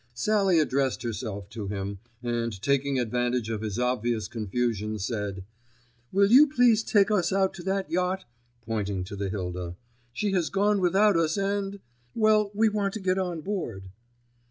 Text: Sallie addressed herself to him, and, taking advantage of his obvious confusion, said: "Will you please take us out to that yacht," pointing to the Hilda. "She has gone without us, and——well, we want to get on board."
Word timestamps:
Sallie 0.15 0.57
addressed 0.57 1.03
herself 1.03 1.47
to 1.51 1.67
him, 1.67 1.99
and, 2.23 2.59
taking 2.63 2.97
advantage 2.97 3.51
of 3.51 3.61
his 3.61 3.77
obvious 3.77 4.27
confusion, 4.27 4.97
said: 4.97 5.43
"Will 6.11 6.31
you 6.31 6.47
please 6.47 6.81
take 6.83 7.11
us 7.11 7.31
out 7.31 7.53
to 7.53 7.63
that 7.65 7.91
yacht," 7.91 8.25
pointing 8.65 9.03
to 9.03 9.15
the 9.15 9.29
Hilda. 9.29 9.75
"She 10.11 10.31
has 10.31 10.49
gone 10.49 10.81
without 10.81 11.17
us, 11.17 11.37
and——well, 11.37 12.49
we 12.55 12.67
want 12.67 12.95
to 12.95 12.99
get 12.99 13.19
on 13.19 13.41
board." 13.41 13.91